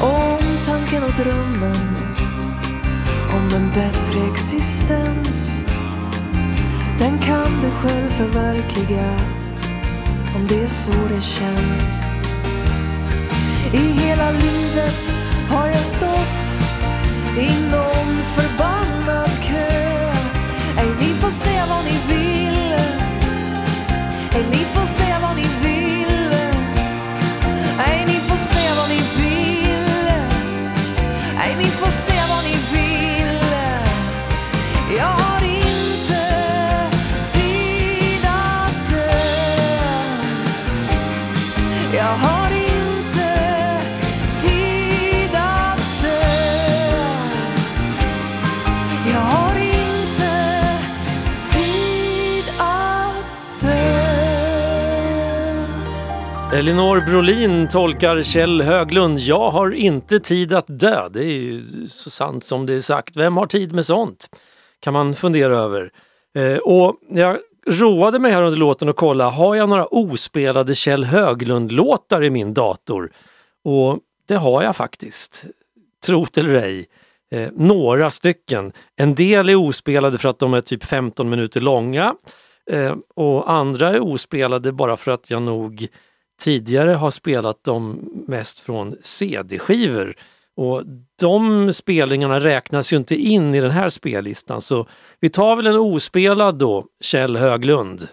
[0.00, 1.96] Omtanken och drömmen
[3.30, 5.52] om en bättre existens
[6.98, 9.18] den kan du själv förverkliga
[10.36, 12.02] om det är så det känns.
[13.72, 15.12] I hela livet
[15.48, 16.31] har jag stått
[17.38, 20.12] i någon förbannad kö.
[20.78, 22.72] Ej, ni får säga vad ni vill.
[24.34, 25.71] Ej, ni får säga vad ni vill.
[56.62, 59.18] Elinor Brolin tolkar Kjell Höglund.
[59.18, 61.08] Jag har inte tid att dö.
[61.08, 63.16] Det är ju så sant som det är sagt.
[63.16, 64.28] Vem har tid med sånt?
[64.80, 65.90] Kan man fundera över.
[66.36, 71.04] Eh, och jag roade mig här under låten och kolla, har jag några ospelade Kjell
[71.04, 73.12] Höglund-låtar i min dator?
[73.64, 73.98] Och
[74.28, 75.46] det har jag faktiskt.
[76.06, 76.86] Trot eller ej.
[77.32, 78.72] Eh, några stycken.
[78.96, 82.14] En del är ospelade för att de är typ 15 minuter långa.
[82.70, 85.88] Eh, och andra är ospelade bara för att jag nog
[86.40, 90.14] tidigare har spelat dem mest från CD-skivor.
[90.56, 90.82] Och
[91.20, 94.86] de spelningarna räknas ju inte in i den här spellistan så
[95.20, 98.08] vi tar väl en ospelad då, Kjell Höglund.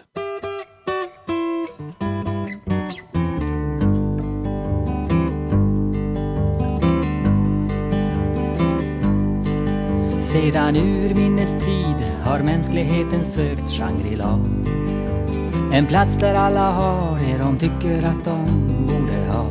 [10.32, 14.40] Sedan urminnes tid har mänskligheten sökt Shangri-La.
[15.72, 19.46] En plats där alla har det de tycker att de borde ha.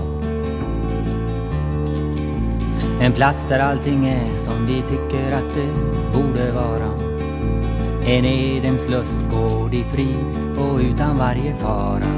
[3.02, 5.74] En plats där allting är som vi tycker att det
[6.14, 6.92] borde vara.
[8.06, 12.12] En Edens lustgård i frid och utan varje fara.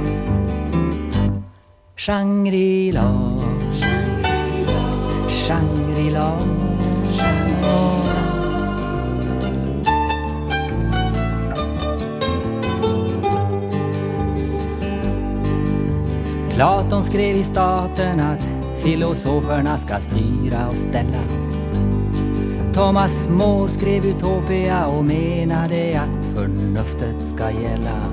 [1.97, 3.39] Shangri-La,
[5.29, 6.37] Shangri-La.
[16.61, 18.47] Platon skrev i staten att
[18.83, 21.23] filosoferna ska styra och ställa.
[22.73, 28.03] Thomas More skrev Utopia och menade att förnuftet ska gälla.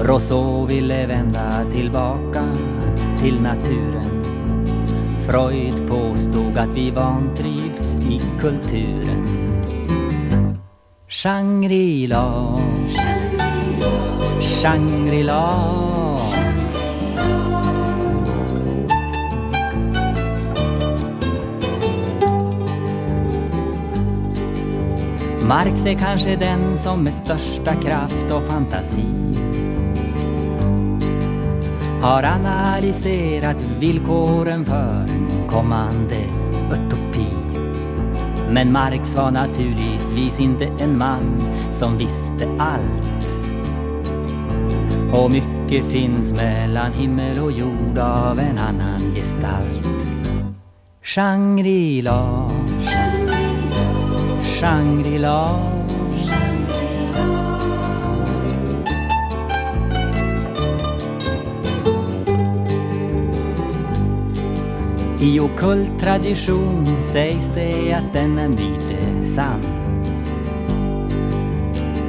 [0.00, 2.44] Rousseau ville vända tillbaka
[3.20, 4.24] till naturen.
[5.26, 9.26] Freud påstod att vi vantrivs i kulturen.
[11.08, 12.60] Shangri-La,
[14.40, 15.95] Shangri-La.
[25.48, 29.26] Marx är kanske den som med största kraft och fantasi
[32.02, 36.16] har analyserat villkoren för en kommande
[36.72, 37.26] utopi.
[38.50, 41.42] Men Marx var naturligtvis inte en man
[41.72, 43.28] som visste allt.
[45.12, 49.86] Och mycket finns mellan himmel och jord av en annan gestalt.
[51.02, 52.50] Shangri-La,
[54.66, 55.58] Shangri-La.
[65.20, 69.60] I ockult tradition sägs det att denna myt är sann.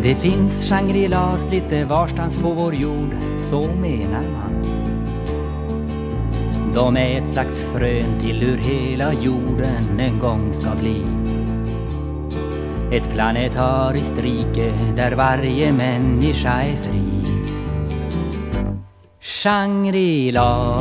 [0.01, 3.12] Det finns Shangri-Las lite varstans på vår jord,
[3.49, 4.64] så menar man.
[6.74, 11.16] De är ett slags frön till hur hela jorden en gång ska bli.
[12.91, 17.03] Ett planetariskt rike där varje människa är fri.
[19.21, 20.79] Shangri-La,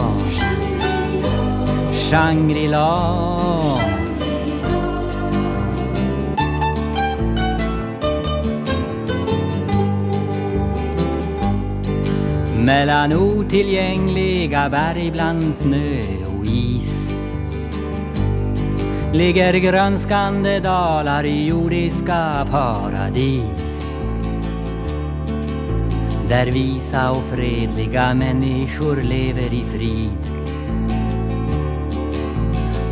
[2.10, 3.26] Shangri-La.
[12.64, 16.15] Mellan otillgängliga berg bland snö
[19.16, 23.96] ligger grönskande dalar i jordiska paradis.
[26.28, 30.36] Där visa och fredliga människor lever i frid.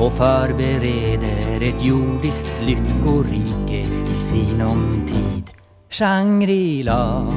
[0.01, 3.81] och förbereder ett jordiskt lyckorike
[4.15, 5.51] i sinom tid.
[5.91, 7.33] Shangri-La,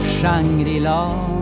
[0.00, 1.33] Shangri-La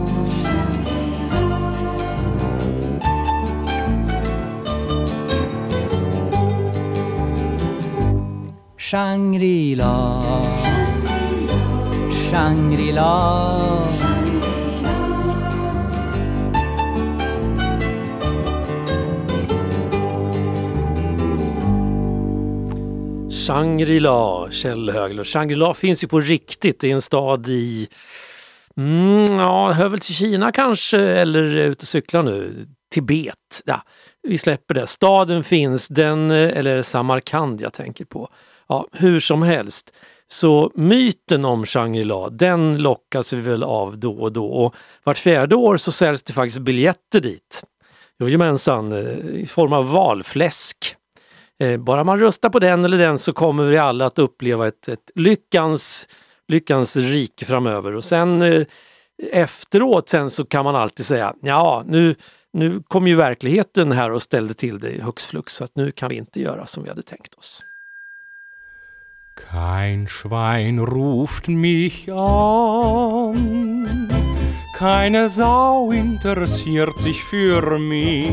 [8.93, 10.23] Shangri-La
[12.31, 13.89] Shangri-La
[23.31, 25.27] Shangri-La, Kjell Höglund.
[25.27, 26.81] Shangri-La finns ju på riktigt.
[26.81, 27.89] Det är en stad i,
[28.77, 32.67] mm, ja, hör väl till Kina kanske, eller ute och cyklar nu.
[32.91, 33.63] Tibet.
[33.65, 33.83] Ja,
[34.23, 34.87] vi släpper det.
[34.87, 38.29] Staden finns, den, eh, eller Samarkand jag tänker på.
[38.73, 39.93] Ja, hur som helst.
[40.27, 44.47] Så myten om Shangri-La, den lockas vi väl av då och då.
[44.47, 47.65] Och vart fjärde år så säljs det faktiskt biljetter dit.
[48.19, 50.97] Jojomensan, eh, i form av valfläsk.
[51.61, 54.89] Eh, bara man röstar på den eller den så kommer vi alla att uppleva ett,
[54.89, 56.09] ett lyckans,
[56.49, 57.97] lyckans rike framöver.
[57.97, 58.67] Och sen eh,
[59.33, 62.15] efteråt sen så kan man alltid säga, ja nu,
[62.53, 66.09] nu kom ju verkligheten här och ställde till det hux flux så att nu kan
[66.09, 67.63] vi inte göra som vi hade tänkt oss.
[69.51, 74.09] Kein Schwein ruft mich an,
[74.75, 78.31] keine Sau interessiert sich für mich.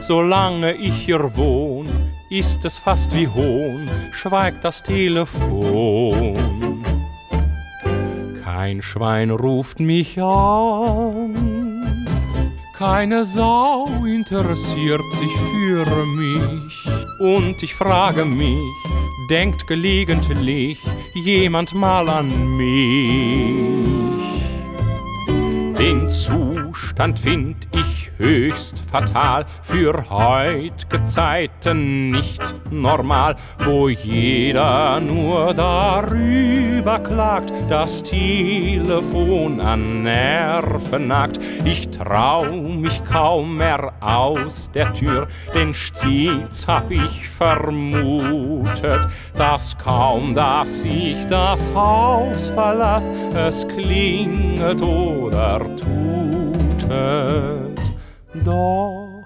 [0.00, 1.88] Solange ich hier wohn,
[2.30, 6.38] ist es fast wie Hohn, schweigt das Telefon.
[8.44, 11.49] Kein Schwein ruft mich an,
[12.80, 16.72] keine Sau interessiert sich für mich.
[17.18, 18.58] Und ich frage mich,
[19.28, 20.78] denkt gelegentlich
[21.14, 23.84] jemand mal an mich?
[25.78, 26.10] Den
[26.70, 37.52] Zustand find ich höchst fatal, für heut'ge Zeiten nicht normal, wo jeder nur darüber klagt,
[37.68, 41.40] das Telefon an Nerven nagt.
[41.64, 50.34] Ich trau mich kaum mehr aus der Tür, denn stets hab ich vermutet, dass kaum,
[50.36, 55.60] dass ich das Haus verlass, es klinget oder
[56.90, 57.80] tutet.
[58.44, 59.24] Doch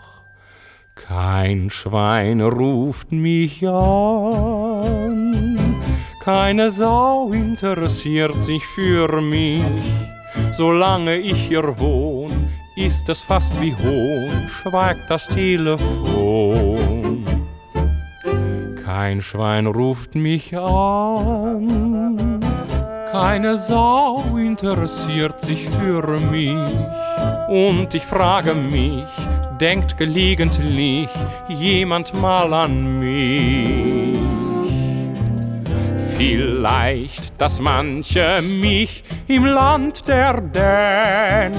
[0.95, 5.59] kein Schwein ruft mich an,
[6.23, 9.63] keine Sau interessiert sich für mich.
[10.53, 17.25] Solange ich hier wohn, ist es fast wie Hohn, schweigt das Telefon.
[18.85, 22.41] Kein Schwein ruft mich an,
[23.13, 27.04] keine Sau interessiert sich für mich.
[27.49, 29.05] Und ich frage mich,
[29.61, 31.09] denkt gelegentlich
[31.49, 34.19] jemand mal an mich?
[36.17, 41.55] Vielleicht, dass manche mich im Land der Dänen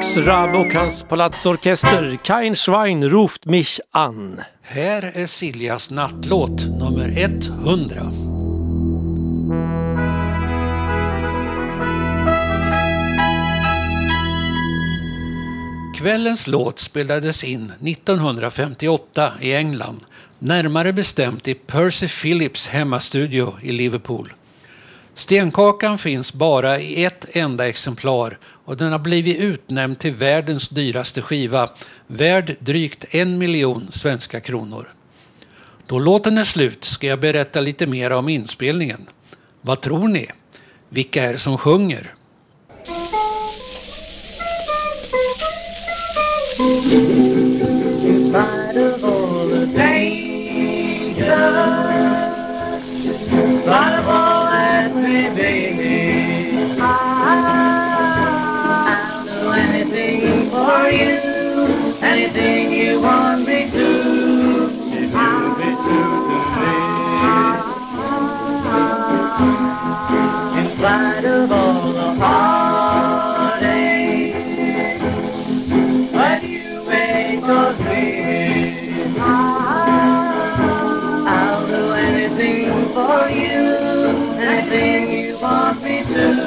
[0.01, 4.41] Max Rabb och hans palatsorkester Kein Schwein ruft mich an.
[4.61, 8.11] Här är Siljas nattlåt nummer 100.
[15.97, 19.99] Kvällens låt spelades in 1958 i England,
[20.39, 24.33] närmare bestämt i Percy Phillips hemmastudio i Liverpool.
[25.13, 31.21] Stenkakan finns bara i ett enda exemplar och den har blivit utnämnd till världens dyraste
[31.21, 31.69] skiva,
[32.07, 34.87] värd drygt en miljon svenska kronor.
[35.87, 39.05] Då låten är slut ska jag berätta lite mer om inspelningen.
[39.61, 40.27] Vad tror ni?
[40.89, 42.13] Vilka är det som sjunger?
[46.59, 51.80] In spite of all the danger,
[62.11, 63.87] anything you want me to.
[64.81, 64.97] Me,
[70.59, 73.71] in spite of all the heartache.
[76.43, 77.47] You live.
[81.27, 83.63] I'll do anything for you,
[84.41, 86.40] anything you want me to.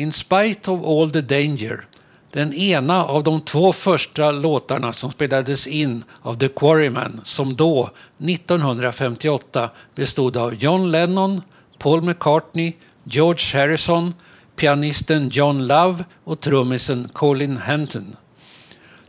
[0.00, 1.86] In spite of all the danger,
[2.30, 7.90] den ena av de två första låtarna som spelades in av The Quarrymen som då,
[8.18, 11.42] 1958, bestod av John Lennon,
[11.78, 12.72] Paul McCartney,
[13.04, 14.14] George Harrison,
[14.56, 18.16] pianisten John Love och trummisen Colin Henton.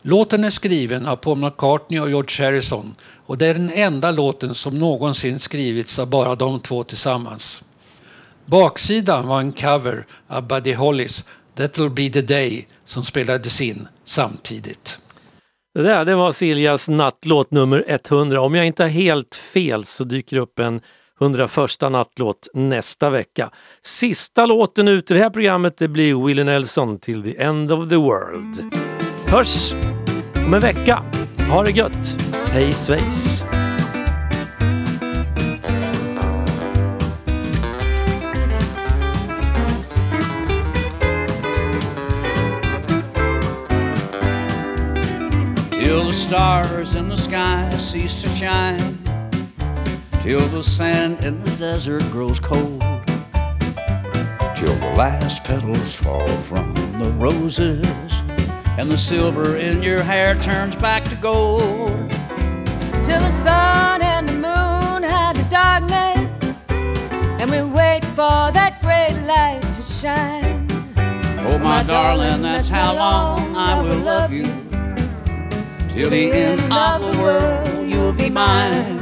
[0.02, 4.56] Låten är skriven av Paul McCartney och George Harrison och det är den enda låten
[4.56, 7.64] som någonsin skrivits av bara de två tillsammans.
[8.46, 11.26] Baksidan var en cover av Buddy Hollys
[11.56, 14.98] That'll be the day som spelades in samtidigt.
[15.74, 18.42] Det där det var Siljas nattlåt nummer 100.
[18.42, 20.82] Om jag inte har helt fel så dyker upp en
[21.22, 23.50] 101 nattlåt nästa vecka.
[23.84, 27.90] Sista låten ut i det här programmet det blir Willie Nelson till the end of
[27.90, 28.76] the world.
[29.26, 29.74] Hörs
[30.36, 31.04] om en vecka.
[31.50, 32.22] Ha det gött!
[32.46, 33.44] Hej svejs!
[45.92, 48.98] Till the stars in the sky cease to shine,
[50.22, 52.80] till the sand in the desert grows cold,
[54.56, 57.86] till the last petals fall from the roses,
[58.78, 62.10] and the silver in your hair turns back to gold.
[63.04, 69.28] Till the sun and the moon hide the darkness, and we wait for that great
[69.28, 70.66] light to shine.
[71.50, 74.61] Oh, my darling, that's how long I will love you.
[76.02, 78.98] Till the end of the world, you'll be mine.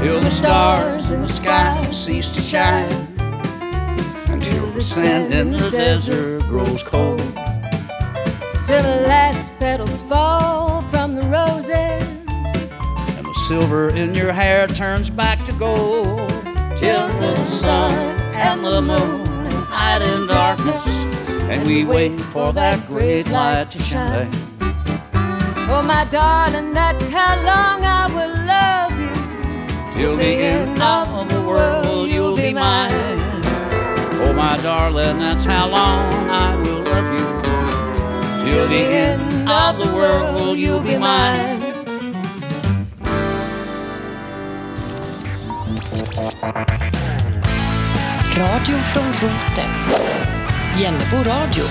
[0.00, 2.90] Till the stars in the sky cease to shine,
[4.28, 7.19] until the sand in the desert grows cold.
[8.70, 15.10] Till the last petals fall from the roses, and the silver in your hair turns
[15.10, 16.30] back to gold.
[16.78, 17.90] Till the sun
[18.32, 20.86] and the moon hide in darkness,
[21.50, 24.30] and we wait for that great light to shine.
[24.62, 29.98] Oh, my darling, that's how long I will love you.
[29.98, 32.92] Till the end of the world, you'll be mine.
[34.22, 37.29] Oh, my darling, that's how long I will love you.
[38.50, 41.60] Till the end of the world, you'll be mine.
[48.36, 49.70] Radio från roten.
[50.80, 51.64] Jennebo radio.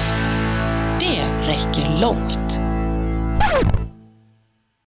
[1.00, 2.69] Det räcker långt.